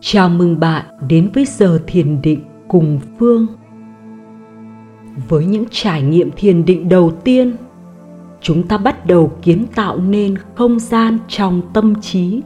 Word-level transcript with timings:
Chào 0.00 0.28
mừng 0.28 0.60
bạn 0.60 0.84
đến 1.08 1.30
với 1.34 1.44
giờ 1.44 1.80
thiền 1.86 2.22
định 2.22 2.40
cùng 2.68 3.00
Phương. 3.18 3.46
Với 5.28 5.46
những 5.46 5.64
trải 5.70 6.02
nghiệm 6.02 6.30
thiền 6.36 6.64
định 6.64 6.88
đầu 6.88 7.10
tiên, 7.24 7.56
chúng 8.40 8.68
ta 8.68 8.78
bắt 8.78 9.06
đầu 9.06 9.32
kiến 9.42 9.64
tạo 9.74 9.98
nên 9.98 10.34
không 10.54 10.78
gian 10.78 11.18
trong 11.28 11.62
tâm 11.72 12.00
trí 12.00 12.42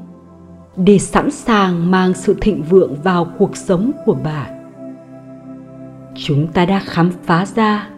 để 0.77 0.99
sẵn 0.99 1.31
sàng 1.31 1.91
mang 1.91 2.15
sự 2.15 2.37
thịnh 2.41 2.63
vượng 2.63 2.95
vào 3.03 3.25
cuộc 3.39 3.57
sống 3.57 3.91
của 4.07 4.15
bạn. 4.15 4.73
Chúng 6.15 6.47
ta 6.47 6.67
đã 6.67 6.79
khám 6.79 7.11
phá 7.23 7.47
ra 7.47 7.89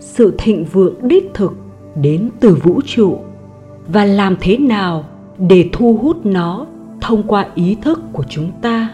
sự 0.00 0.34
thịnh 0.38 0.64
vượng 0.64 1.08
đích 1.08 1.30
thực 1.34 1.52
đến 1.94 2.30
từ 2.40 2.54
vũ 2.54 2.80
trụ 2.86 3.18
và 3.88 4.04
làm 4.04 4.36
thế 4.40 4.58
nào 4.58 5.04
để 5.38 5.68
thu 5.72 5.98
hút 6.02 6.26
nó 6.26 6.66
thông 7.00 7.22
qua 7.22 7.46
ý 7.54 7.76
thức 7.82 8.00
của 8.12 8.24
chúng 8.28 8.50
ta 8.62 8.88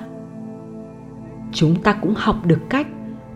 chúng 1.53 1.75
ta 1.75 1.93
cũng 1.93 2.15
học 2.17 2.37
được 2.47 2.61
cách 2.69 2.87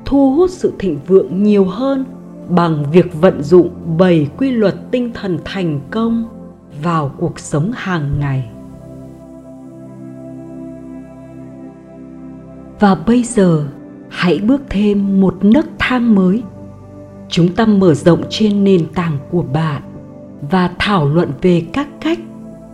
thu 0.04 0.34
hút 0.34 0.50
sự 0.50 0.72
thịnh 0.78 0.98
vượng 1.06 1.42
nhiều 1.42 1.64
hơn 1.64 2.04
bằng 2.48 2.84
việc 2.92 3.14
vận 3.20 3.42
dụng 3.42 3.70
bảy 3.98 4.28
quy 4.36 4.50
luật 4.50 4.74
tinh 4.90 5.10
thần 5.14 5.38
thành 5.44 5.80
công 5.90 6.28
vào 6.82 7.14
cuộc 7.18 7.38
sống 7.38 7.70
hàng 7.74 8.20
ngày. 8.20 8.48
Và 12.80 12.94
bây 12.94 13.22
giờ, 13.22 13.66
hãy 14.08 14.38
bước 14.38 14.62
thêm 14.70 15.20
một 15.20 15.36
nấc 15.42 15.66
thang 15.78 16.14
mới. 16.14 16.42
Chúng 17.28 17.54
ta 17.54 17.66
mở 17.66 17.94
rộng 17.94 18.22
trên 18.30 18.64
nền 18.64 18.86
tảng 18.94 19.18
của 19.30 19.42
bạn 19.42 19.82
và 20.50 20.70
thảo 20.78 21.08
luận 21.08 21.30
về 21.42 21.66
các 21.72 21.88
cách 22.00 22.18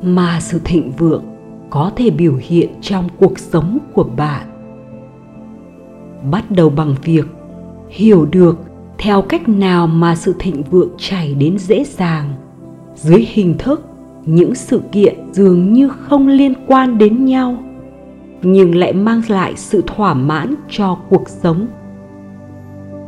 mà 0.03 0.41
sự 0.41 0.61
thịnh 0.65 0.93
vượng 0.93 1.25
có 1.71 1.93
thể 1.97 2.11
biểu 2.11 2.35
hiện 2.41 2.71
trong 2.81 3.09
cuộc 3.19 3.39
sống 3.39 3.79
của 3.95 4.05
bạn 4.05 4.50
bắt 6.31 6.51
đầu 6.51 6.71
bằng 6.71 6.95
việc 7.03 7.27
hiểu 7.89 8.27
được 8.31 8.59
theo 8.99 9.23
cách 9.23 9.49
nào 9.49 9.87
mà 9.87 10.15
sự 10.15 10.35
thịnh 10.39 10.63
vượng 10.63 10.91
chảy 10.99 11.35
đến 11.35 11.59
dễ 11.59 11.85
dàng. 11.85 12.33
Dưới 12.95 13.27
hình 13.29 13.55
thức, 13.59 13.87
những 14.27 14.55
sự 14.55 14.81
kiện 14.93 15.15
dường 15.33 15.73
như 15.73 15.89
không 15.89 16.29
liên 16.29 16.55
quan 16.67 16.99
đến 16.99 17.25
nhau, 17.25 17.57
nhưng 18.43 18.75
lại 18.75 18.93
mang 18.93 19.23
lại 19.29 19.53
sự 19.57 19.83
thỏa 19.87 20.15
mãn 20.15 20.55
cho 20.71 20.99
cuộc 21.09 21.29
sống. 21.29 21.67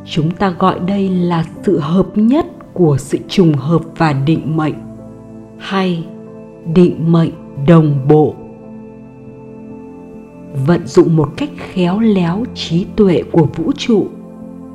Chúng 0.04 0.30
ta 0.30 0.50
gọi 0.50 0.78
đây 0.86 1.08
là 1.08 1.44
sự 1.62 1.78
hợp 1.78 2.06
nhất 2.14 2.46
của 2.72 2.96
sự 2.98 3.18
trùng 3.28 3.52
hợp 3.52 3.82
và 3.96 4.12
định 4.12 4.56
mệnh, 4.56 4.74
hay 5.58 6.06
định 6.74 7.12
mệnh 7.12 7.30
đồng 7.66 8.08
bộ 8.08 8.34
vận 10.66 10.86
dụng 10.86 11.16
một 11.16 11.28
cách 11.36 11.50
khéo 11.56 12.00
léo 12.00 12.44
trí 12.54 12.86
tuệ 12.96 13.22
của 13.32 13.46
vũ 13.56 13.72
trụ, 13.76 14.06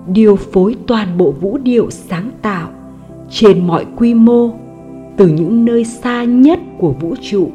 điều 0.08 0.36
phối 0.36 0.76
toàn 0.88 1.18
bộ 1.18 1.32
vũ 1.32 1.58
điệu 1.58 1.90
sáng 1.90 2.32
tạo 2.42 2.70
trên 3.30 3.68
mọi 3.68 3.86
quy 3.96 4.14
mô, 4.14 4.52
từ 5.18 5.28
những 5.28 5.66
nơi 5.66 5.86
xa 5.86 6.24
nhất 6.24 6.60
của 6.78 6.92
vũ 6.92 7.16
trụ 7.22 7.50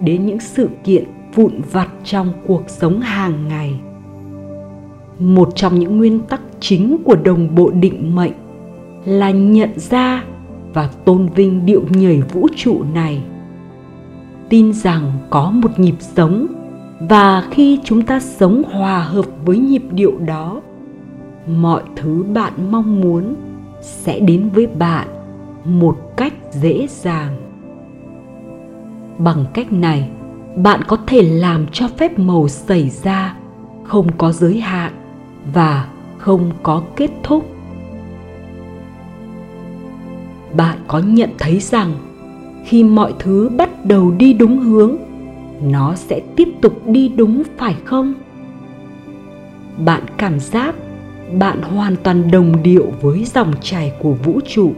đến 0.00 0.26
những 0.26 0.40
sự 0.40 0.68
kiện 0.84 1.04
vụn 1.34 1.60
vặt 1.72 1.88
trong 2.04 2.32
cuộc 2.46 2.62
sống 2.66 3.00
hàng 3.00 3.48
ngày. 3.48 3.74
Một 5.18 5.48
trong 5.54 5.78
những 5.78 5.96
nguyên 5.96 6.20
tắc 6.20 6.40
chính 6.60 6.96
của 7.04 7.16
đồng 7.16 7.54
bộ 7.54 7.70
định 7.70 8.14
mệnh 8.14 8.32
là 9.04 9.30
nhận 9.30 9.70
ra 9.76 10.24
và 10.74 10.90
tôn 11.04 11.28
vinh 11.34 11.66
điệu 11.66 11.82
nhảy 11.90 12.22
vũ 12.32 12.48
trụ 12.56 12.82
này. 12.94 13.22
Tin 14.48 14.72
rằng 14.72 15.12
có 15.30 15.50
một 15.50 15.78
nhịp 15.78 15.94
sống 15.98 16.46
và 17.08 17.48
khi 17.50 17.78
chúng 17.84 18.02
ta 18.02 18.20
sống 18.20 18.62
hòa 18.72 19.02
hợp 19.02 19.26
với 19.44 19.58
nhịp 19.58 19.82
điệu 19.90 20.18
đó, 20.26 20.60
mọi 21.46 21.82
thứ 21.96 22.24
bạn 22.34 22.52
mong 22.70 23.00
muốn 23.00 23.34
sẽ 23.80 24.20
đến 24.20 24.48
với 24.54 24.66
bạn 24.66 25.08
một 25.64 25.98
cách 26.16 26.34
dễ 26.50 26.86
dàng. 26.90 27.36
Bằng 29.18 29.44
cách 29.54 29.72
này, 29.72 30.08
bạn 30.56 30.80
có 30.86 30.96
thể 31.06 31.22
làm 31.22 31.66
cho 31.72 31.88
phép 31.88 32.18
màu 32.18 32.48
xảy 32.48 32.90
ra 32.90 33.36
không 33.84 34.06
có 34.18 34.32
giới 34.32 34.60
hạn 34.60 34.92
và 35.54 35.88
không 36.18 36.50
có 36.62 36.82
kết 36.96 37.10
thúc. 37.22 37.44
Bạn 40.56 40.78
có 40.86 40.98
nhận 40.98 41.30
thấy 41.38 41.58
rằng 41.58 41.92
khi 42.64 42.84
mọi 42.84 43.14
thứ 43.18 43.50
bắt 43.56 43.84
đầu 43.84 44.10
đi 44.10 44.32
đúng 44.32 44.58
hướng 44.58 44.96
nó 45.64 45.94
sẽ 45.94 46.20
tiếp 46.36 46.48
tục 46.60 46.86
đi 46.86 47.08
đúng, 47.08 47.42
phải 47.56 47.74
không? 47.84 48.14
Bạn 49.78 50.02
cảm 50.16 50.40
giác 50.40 50.74
bạn 51.38 51.62
hoàn 51.62 51.96
toàn 51.96 52.30
đồng 52.30 52.62
điệu 52.62 52.92
với 53.00 53.24
dòng 53.24 53.52
chảy 53.60 53.92
của 54.02 54.12
vũ 54.12 54.40
trụ. 54.46 54.72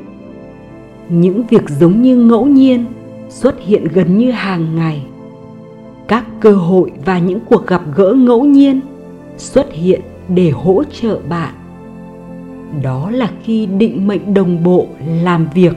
Những 1.08 1.42
việc 1.46 1.68
giống 1.68 2.02
như 2.02 2.16
ngẫu 2.16 2.46
nhiên 2.46 2.84
xuất 3.28 3.60
hiện 3.60 3.84
gần 3.84 4.18
như 4.18 4.30
hàng 4.30 4.76
ngày. 4.76 5.02
Các 6.08 6.24
cơ 6.40 6.52
hội 6.52 6.92
và 7.04 7.18
những 7.18 7.40
cuộc 7.40 7.66
gặp 7.66 7.82
gỡ 7.94 8.12
ngẫu 8.12 8.44
nhiên 8.44 8.80
xuất 9.36 9.72
hiện 9.72 10.00
để 10.28 10.50
hỗ 10.50 10.82
trợ 10.84 11.18
bạn. 11.28 11.54
Đó 12.82 13.10
là 13.10 13.30
khi 13.42 13.66
định 13.66 14.06
mệnh 14.06 14.34
đồng 14.34 14.64
bộ, 14.64 14.86
làm 15.22 15.48
việc. 15.54 15.76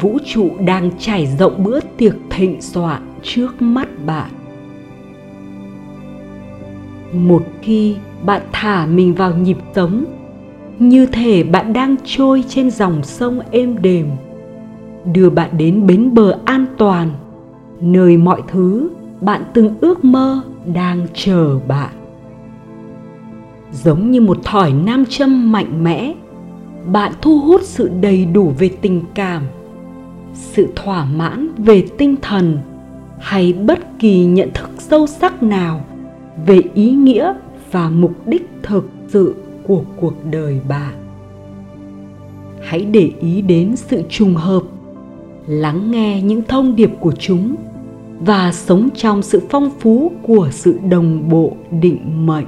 Vũ 0.00 0.18
trụ 0.26 0.50
đang 0.66 0.90
trải 0.98 1.26
rộng 1.26 1.64
bữa 1.64 1.80
tiệc 1.96 2.14
thịnh 2.30 2.60
soạn 2.60 3.02
trước 3.24 3.62
mắt 3.62 3.88
bạn. 4.06 4.30
Một 7.12 7.42
khi 7.62 7.96
bạn 8.24 8.42
thả 8.52 8.86
mình 8.86 9.14
vào 9.14 9.36
nhịp 9.36 9.56
sống, 9.74 10.04
như 10.78 11.06
thể 11.06 11.42
bạn 11.42 11.72
đang 11.72 11.96
trôi 12.04 12.44
trên 12.48 12.70
dòng 12.70 13.02
sông 13.02 13.40
êm 13.50 13.82
đềm, 13.82 14.06
đưa 15.14 15.30
bạn 15.30 15.50
đến 15.58 15.86
bến 15.86 16.14
bờ 16.14 16.38
an 16.44 16.66
toàn, 16.78 17.10
nơi 17.80 18.16
mọi 18.16 18.42
thứ 18.48 18.90
bạn 19.20 19.42
từng 19.54 19.74
ước 19.80 20.04
mơ 20.04 20.42
đang 20.74 21.06
chờ 21.14 21.58
bạn. 21.68 21.90
Giống 23.72 24.10
như 24.10 24.20
một 24.20 24.38
thỏi 24.44 24.72
nam 24.72 25.04
châm 25.08 25.52
mạnh 25.52 25.84
mẽ, 25.84 26.14
bạn 26.92 27.12
thu 27.22 27.40
hút 27.40 27.60
sự 27.62 27.90
đầy 28.00 28.24
đủ 28.24 28.52
về 28.58 28.70
tình 28.80 29.02
cảm, 29.14 29.42
sự 30.32 30.68
thỏa 30.76 31.04
mãn 31.04 31.48
về 31.56 31.86
tinh 31.98 32.14
thần 32.22 32.58
hay 33.24 33.52
bất 33.52 33.78
kỳ 33.98 34.24
nhận 34.24 34.50
thức 34.54 34.70
sâu 34.78 35.06
sắc 35.06 35.42
nào 35.42 35.84
về 36.46 36.60
ý 36.74 36.90
nghĩa 36.90 37.34
và 37.70 37.90
mục 37.90 38.26
đích 38.26 38.50
thực 38.62 38.88
sự 39.08 39.34
của 39.66 39.82
cuộc 39.96 40.14
đời 40.30 40.60
bạn 40.68 41.04
hãy 42.64 42.84
để 42.84 43.10
ý 43.20 43.42
đến 43.42 43.76
sự 43.76 44.02
trùng 44.08 44.34
hợp, 44.34 44.62
lắng 45.46 45.90
nghe 45.90 46.22
những 46.22 46.42
thông 46.48 46.76
điệp 46.76 46.90
của 47.00 47.12
chúng 47.12 47.54
và 48.20 48.52
sống 48.52 48.88
trong 48.94 49.22
sự 49.22 49.42
phong 49.50 49.70
phú 49.80 50.12
của 50.22 50.48
sự 50.50 50.78
đồng 50.88 51.28
bộ 51.28 51.52
định 51.80 52.26
mệnh. 52.26 52.46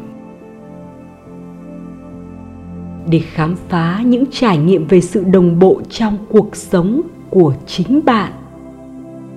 Để 3.10 3.18
khám 3.18 3.56
phá 3.68 4.02
những 4.06 4.24
trải 4.30 4.58
nghiệm 4.58 4.86
về 4.86 5.00
sự 5.00 5.24
đồng 5.24 5.58
bộ 5.58 5.80
trong 5.90 6.18
cuộc 6.28 6.56
sống 6.56 7.02
của 7.30 7.54
chính 7.66 8.00
bạn 8.04 8.32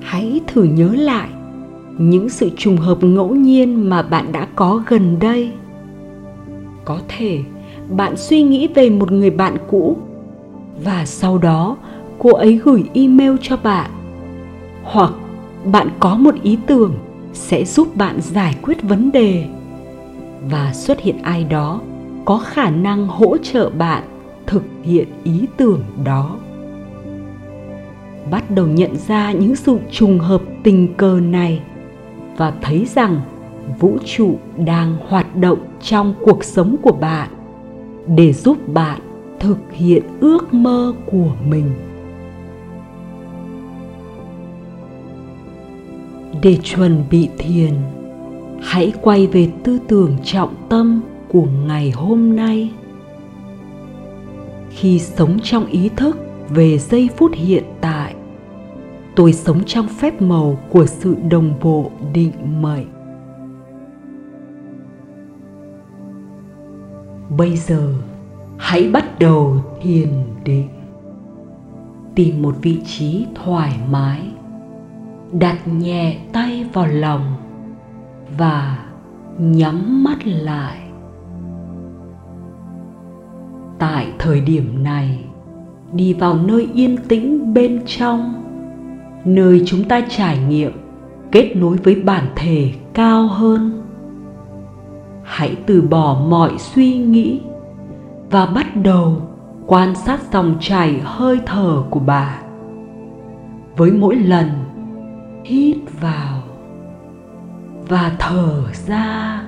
hãy 0.02 0.42
thử 0.48 0.64
nhớ 0.64 0.92
lại 0.96 1.30
những 1.98 2.30
sự 2.30 2.50
trùng 2.58 2.78
hợp 2.78 3.04
ngẫu 3.04 3.36
nhiên 3.36 3.90
mà 3.90 4.02
bạn 4.02 4.32
đã 4.32 4.48
có 4.56 4.84
gần 4.88 5.20
đây. 5.20 5.52
Có 6.86 7.00
thể 7.08 7.40
bạn 7.90 8.18
suy 8.18 8.44
nghĩ 8.44 8.68
về 8.68 8.90
một 8.90 9.12
người 9.12 9.30
bạn 9.30 9.58
cũ 9.70 9.98
và 10.84 11.06
sau 11.06 11.38
đó 11.38 11.78
cô 12.20 12.34
ấy 12.34 12.56
gửi 12.64 12.84
email 12.94 13.36
cho 13.42 13.58
bạn. 13.64 13.92
Hoặc 14.84 15.12
bạn 15.72 15.90
có 16.00 16.16
một 16.16 16.36
ý 16.44 16.58
tưởng 16.68 16.94
sẽ 17.34 17.66
giúp 17.66 17.96
bạn 17.96 18.22
giải 18.22 18.56
quyết 18.62 18.84
vấn 18.84 19.12
đề 19.12 19.46
và 20.50 20.74
xuất 20.74 21.00
hiện 21.00 21.18
ai 21.22 21.44
đó 21.44 21.82
có 22.26 22.38
khả 22.38 22.70
năng 22.70 23.08
hỗ 23.08 23.38
trợ 23.38 23.70
bạn 23.70 24.04
thực 24.46 24.64
hiện 24.84 25.08
ý 25.24 25.46
tưởng 25.58 25.84
đó 26.04 26.36
bắt 28.32 28.52
đầu 28.52 28.68
nhận 28.68 28.96
ra 28.96 29.32
những 29.32 29.56
sự 29.56 29.80
trùng 29.92 30.20
hợp 30.20 30.42
tình 30.64 30.94
cờ 30.94 31.20
này 31.20 31.62
và 32.38 32.54
thấy 32.62 32.86
rằng 32.96 33.22
vũ 33.80 33.98
trụ 34.06 34.40
đang 34.66 34.98
hoạt 35.08 35.36
động 35.36 35.60
trong 35.82 36.14
cuộc 36.22 36.44
sống 36.44 36.76
của 36.82 36.92
bạn 36.92 37.30
để 38.08 38.34
giúp 38.34 38.58
bạn 38.74 39.00
thực 39.40 39.58
hiện 39.72 40.04
ước 40.20 40.54
mơ 40.54 40.94
của 41.12 41.32
mình. 41.50 41.72
Để 46.42 46.58
chuẩn 46.64 47.04
bị 47.12 47.30
thiền, 47.38 47.74
hãy 48.62 48.94
quay 49.02 49.28
về 49.28 49.50
tư 49.64 49.80
tưởng 49.88 50.18
trọng 50.24 50.56
tâm 50.70 51.02
của 51.28 51.46
ngày 51.68 51.92
hôm 51.92 52.36
nay. 52.36 52.72
Khi 54.70 55.00
sống 55.00 55.38
trong 55.44 55.66
ý 55.66 55.90
thức 55.96 56.18
về 56.50 56.78
giây 56.78 57.10
phút 57.18 57.32
hiện 57.34 57.64
tại 57.82 58.16
tôi 59.20 59.34
sống 59.34 59.62
trong 59.66 59.88
phép 59.88 60.22
màu 60.22 60.58
của 60.70 60.86
sự 60.86 61.16
đồng 61.30 61.54
bộ 61.62 61.92
định 62.14 62.62
mệnh. 62.62 62.88
Bây 67.38 67.58
giờ, 67.58 67.94
hãy 68.58 68.90
bắt 68.90 69.20
đầu 69.20 69.56
thiền 69.82 70.10
định. 70.44 70.70
Tìm 72.16 72.42
một 72.42 72.56
vị 72.62 72.82
trí 72.86 73.26
thoải 73.36 73.80
mái, 73.90 74.22
đặt 75.32 75.68
nhẹ 75.68 76.20
tay 76.34 76.66
vào 76.74 76.88
lòng 76.88 77.36
và 78.38 78.86
nhắm 79.40 80.04
mắt 80.04 80.18
lại. 80.28 80.78
Tại 83.80 84.14
thời 84.20 84.42
điểm 84.42 84.84
này, 84.84 85.26
đi 85.94 86.14
vào 86.14 86.36
nơi 86.36 86.70
yên 86.74 86.98
tĩnh 87.08 87.54
bên 87.54 87.82
trong 87.86 88.39
nơi 89.26 89.64
chúng 89.66 89.84
ta 89.84 90.02
trải 90.10 90.38
nghiệm 90.50 90.72
kết 91.32 91.54
nối 91.56 91.78
với 91.78 91.96
bản 91.96 92.26
thể 92.36 92.72
cao 92.94 93.28
hơn. 93.28 93.84
Hãy 95.24 95.56
từ 95.66 95.82
bỏ 95.82 96.22
mọi 96.30 96.58
suy 96.58 96.98
nghĩ 96.98 97.42
và 98.32 98.46
bắt 98.46 98.76
đầu 98.76 99.22
quan 99.68 99.96
sát 99.96 100.20
dòng 100.34 100.56
chảy 100.60 101.02
hơi 101.04 101.40
thở 101.46 101.84
của 101.90 102.00
bà. 102.00 102.40
Với 103.78 103.92
mỗi 103.92 104.16
lần, 104.16 104.50
hít 105.44 105.78
vào 106.02 106.42
và 107.88 108.16
thở 108.20 108.64
ra 108.88 109.42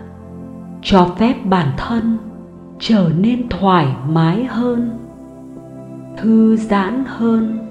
cho 0.81 1.15
phép 1.19 1.35
bản 1.45 1.67
thân 1.77 2.17
trở 2.79 3.11
nên 3.17 3.49
thoải 3.49 3.87
mái 4.07 4.45
hơn, 4.45 4.99
thư 6.17 6.55
giãn 6.55 7.03
hơn 7.07 7.70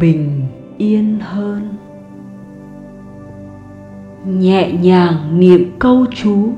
bình 0.00 0.42
yên 0.78 1.18
hơn. 1.20 1.68
Nhẹ 4.26 4.72
nhàng 4.82 5.40
niệm 5.40 5.70
câu 5.78 6.06
chú, 6.14 6.52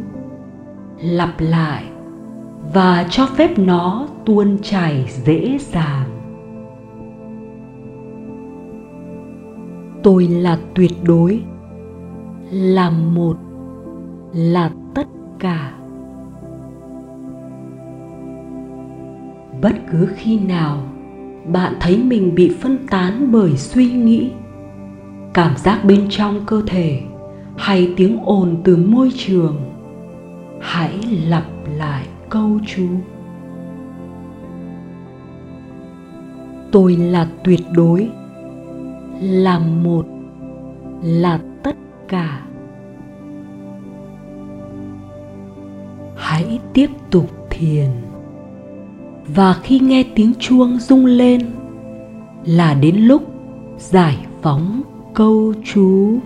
lặp 1.03 1.35
lại 1.38 1.85
và 2.73 3.06
cho 3.11 3.27
phép 3.27 3.59
nó 3.59 4.06
tuôn 4.25 4.59
chảy 4.62 5.05
dễ 5.09 5.59
dàng. 5.59 6.09
Tôi 10.03 10.29
là 10.29 10.59
tuyệt 10.75 10.93
đối, 11.03 11.43
là 12.50 12.91
một, 12.91 13.37
là 14.32 14.71
tất 14.94 15.06
cả. 15.38 15.73
Bất 19.62 19.73
cứ 19.93 20.09
khi 20.17 20.38
nào 20.38 20.77
bạn 21.47 21.75
thấy 21.81 21.99
mình 21.99 22.35
bị 22.35 22.55
phân 22.61 22.87
tán 22.91 23.33
bởi 23.33 23.57
suy 23.57 23.93
nghĩ. 23.93 24.31
Cảm 25.35 25.57
giác 25.57 25.85
bên 25.85 26.07
trong 26.11 26.41
cơ 26.47 26.63
thể 26.67 27.01
hay 27.57 27.95
tiếng 27.97 28.19
ồn 28.25 28.57
từ 28.65 28.77
môi 28.77 29.11
trường. 29.17 29.57
Hãy 30.61 30.99
lặp 31.27 31.45
lại 31.77 32.07
câu 32.29 32.59
chú. 32.67 32.87
Tôi 36.73 36.97
là 36.97 37.29
tuyệt 37.45 37.61
đối, 37.73 38.09
là 39.21 39.59
một, 39.59 40.07
là 41.03 41.41
tất 41.63 41.77
cả. 42.09 42.41
Hãy 46.17 46.59
tiếp 46.75 46.91
tục 47.11 47.31
thiền 47.51 47.91
và 49.35 49.55
khi 49.62 49.79
nghe 49.79 50.05
tiếng 50.15 50.32
chuông 50.38 50.79
rung 50.79 51.06
lên 51.06 51.41
là 52.44 52.75
đến 52.75 52.97
lúc 52.97 53.23
giải 53.79 54.19
phóng 54.43 54.82
câu 55.15 55.55
chú. 55.65 56.19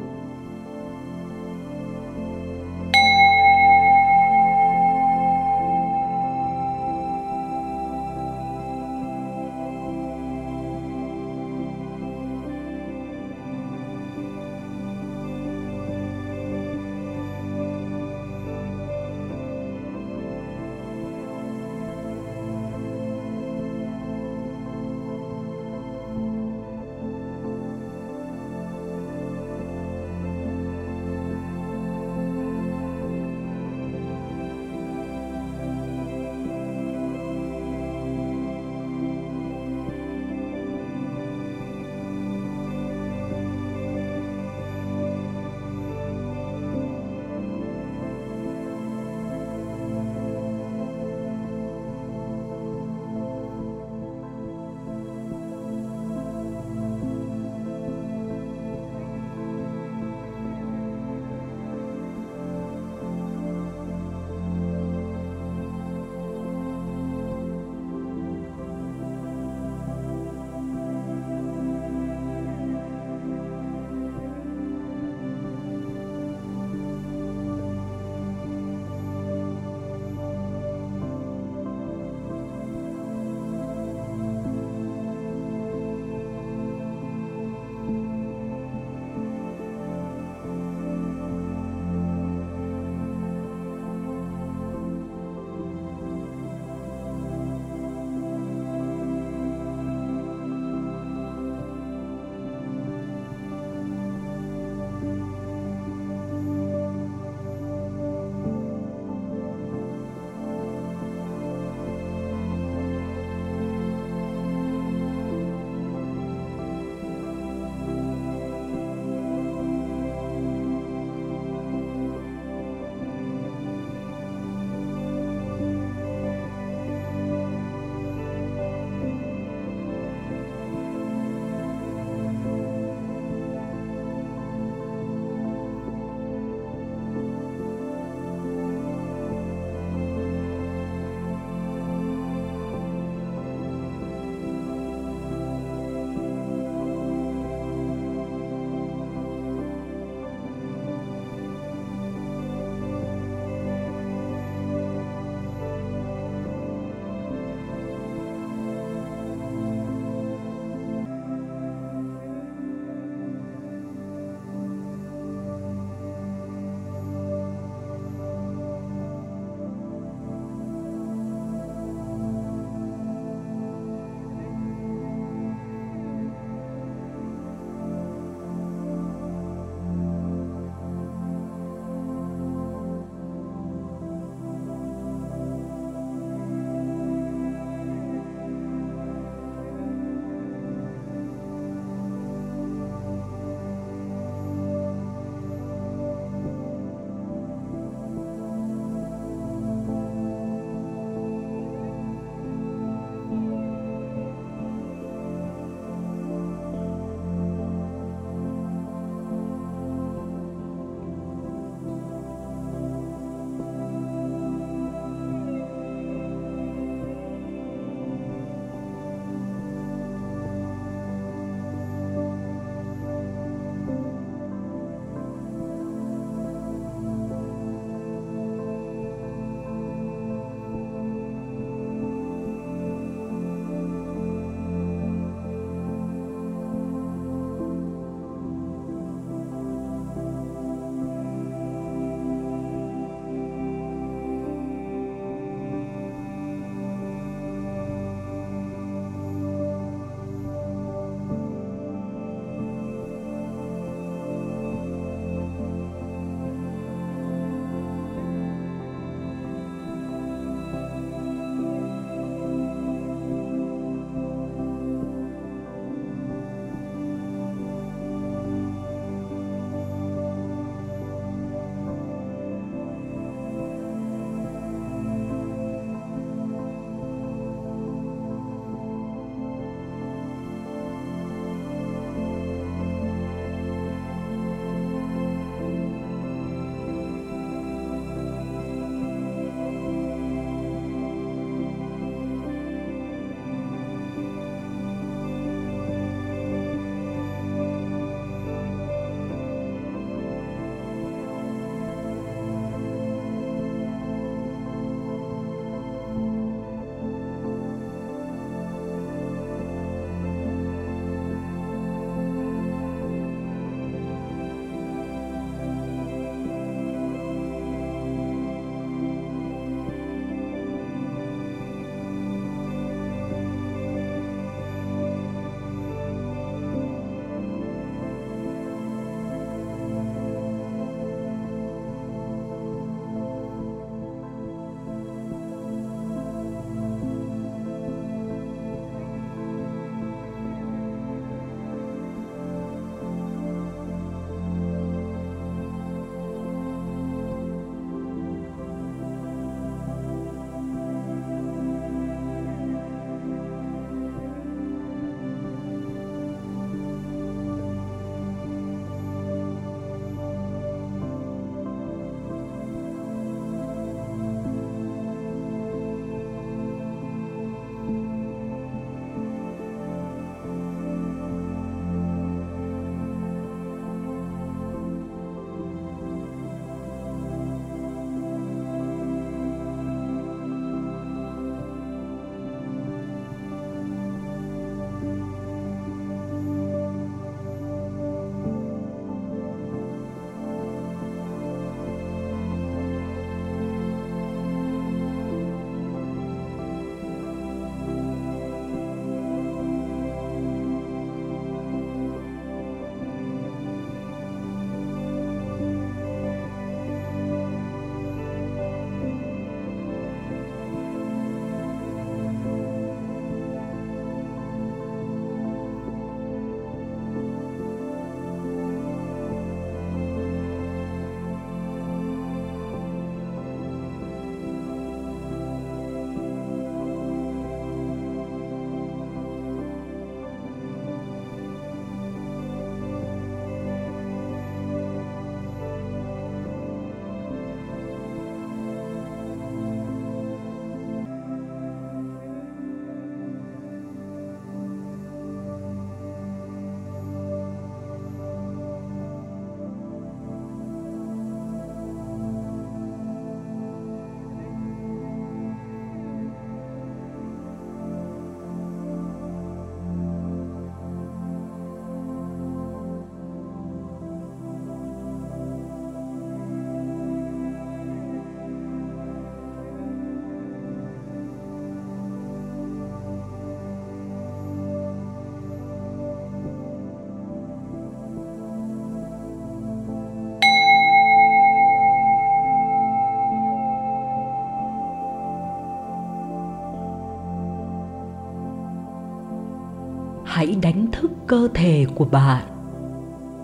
Hãy 490.47 490.57
đánh 490.63 490.87
thức 490.93 491.11
cơ 491.27 491.49
thể 491.55 491.87
của 491.95 492.05
bạn. 492.05 492.43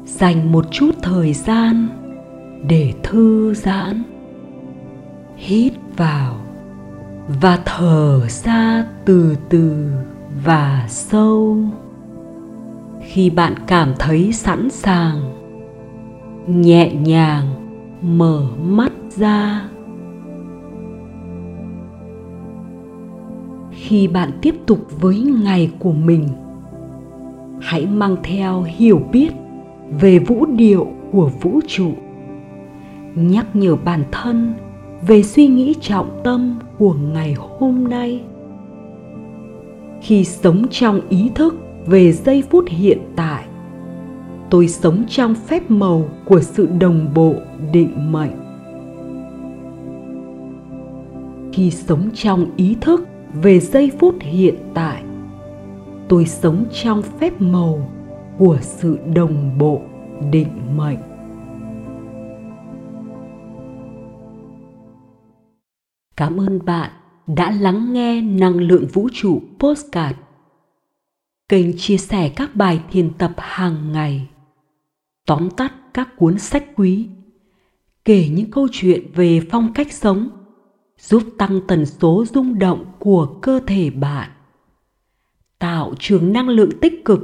Dành 0.04 0.52
một 0.52 0.64
chút 0.71 0.90
thời 1.02 1.33
gian 1.33 1.88
để 2.69 2.92
thư 3.02 3.54
giãn. 3.54 4.02
Hít 5.37 5.73
vào 5.97 6.37
và 7.40 7.59
thở 7.64 8.21
ra 8.28 8.87
từ 9.04 9.37
từ 9.49 9.90
và 10.45 10.87
sâu. 10.88 11.57
Khi 13.02 13.30
bạn 13.30 13.54
cảm 13.66 13.95
thấy 13.99 14.33
sẵn 14.33 14.71
sàng, 14.71 15.33
nhẹ 16.47 16.95
nhàng 16.95 17.47
mở 18.02 18.47
mắt 18.62 18.92
ra. 19.16 19.69
Khi 23.71 24.09
bạn 24.09 24.30
tiếp 24.42 24.54
tục 24.66 24.78
với 25.00 25.21
ngày 25.45 25.71
của 25.78 25.92
mình 25.92 26.28
hãy 27.61 27.87
mang 27.87 28.17
theo 28.23 28.62
hiểu 28.62 29.02
biết 29.12 29.31
về 30.00 30.19
vũ 30.19 30.47
điệu 30.47 30.87
của 31.12 31.31
vũ 31.40 31.61
trụ. 31.67 31.93
Nhắc 33.14 33.47
nhở 33.57 33.76
bản 33.76 34.05
thân 34.12 34.55
về 35.07 35.23
suy 35.23 35.47
nghĩ 35.47 35.75
trọng 35.81 36.21
tâm 36.25 36.59
của 36.79 36.93
ngày 36.93 37.35
hôm 37.38 37.88
nay. 37.88 38.23
Khi 40.02 40.25
sống 40.25 40.67
trong 40.71 41.00
ý 41.09 41.31
thức 41.35 41.55
về 41.87 42.12
giây 42.12 42.43
phút 42.50 42.64
hiện 42.69 42.99
tại, 43.17 43.45
tôi 44.50 44.69
sống 44.69 45.05
trong 45.09 45.35
phép 45.35 45.71
màu 45.71 46.05
của 46.25 46.40
sự 46.40 46.69
đồng 46.81 47.09
bộ 47.14 47.35
định 47.73 48.12
mệnh. 48.12 48.33
Khi 51.52 51.71
sống 51.71 52.11
trong 52.14 52.47
ý 52.57 52.76
thức 52.81 53.07
về 53.43 53.61
giây 53.61 53.90
phút 53.99 54.14
hiện 54.21 54.55
tại 54.75 55.02
tôi 56.11 56.26
sống 56.26 56.67
trong 56.73 57.02
phép 57.02 57.40
màu 57.40 57.90
của 58.38 58.59
sự 58.61 58.99
đồng 59.14 59.59
bộ 59.59 59.83
định 60.31 60.76
mệnh. 60.76 60.99
Cảm 66.17 66.40
ơn 66.40 66.64
bạn 66.64 66.90
đã 67.26 67.50
lắng 67.50 67.93
nghe 67.93 68.21
năng 68.21 68.57
lượng 68.57 68.87
vũ 68.93 69.09
trụ 69.12 69.43
postcard. 69.59 70.19
Kênh 71.49 71.79
chia 71.79 71.97
sẻ 71.97 72.29
các 72.29 72.57
bài 72.57 72.81
thiền 72.90 73.11
tập 73.19 73.33
hàng 73.37 73.93
ngày, 73.93 74.29
tóm 75.26 75.50
tắt 75.50 75.73
các 75.95 76.09
cuốn 76.17 76.38
sách 76.38 76.64
quý, 76.76 77.09
kể 78.05 78.29
những 78.29 78.50
câu 78.50 78.69
chuyện 78.73 79.12
về 79.14 79.40
phong 79.50 79.73
cách 79.73 79.93
sống, 79.93 80.29
giúp 80.99 81.23
tăng 81.38 81.61
tần 81.69 81.87
số 81.87 82.25
rung 82.35 82.59
động 82.59 82.85
của 82.99 83.26
cơ 83.43 83.61
thể 83.67 83.90
bạn 83.90 84.31
tạo 85.61 85.95
trường 85.99 86.33
năng 86.33 86.49
lượng 86.49 86.71
tích 86.81 87.05
cực, 87.05 87.21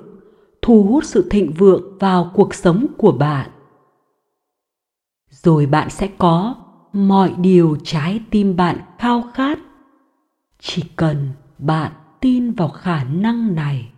thu 0.62 0.83
hút 0.83 1.05
sự 1.05 1.28
thịnh 1.31 1.52
vượng 1.52 1.99
vào 1.99 2.31
cuộc 2.35 2.55
sống 2.55 2.87
của 2.99 3.12
bạn. 3.12 3.50
Rồi 5.31 5.66
bạn 5.66 5.90
sẽ 5.90 6.09
có 6.19 6.55
mọi 6.93 7.35
điều 7.38 7.76
trái 7.85 8.21
tim 8.31 8.57
bạn 8.57 8.78
khao 8.99 9.25
khát. 9.35 9.59
Chỉ 10.61 10.83
cần 10.97 11.28
bạn 11.59 11.93
tin 12.21 12.52
vào 12.52 12.69
khả 12.69 13.05
năng 13.05 13.55
này 13.55 13.93